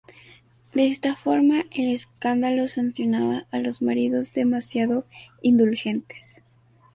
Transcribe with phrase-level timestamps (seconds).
[0.73, 5.05] De esta forma, el escándalo sancionaba a los maridos demasiado
[5.43, 6.41] indulgentes.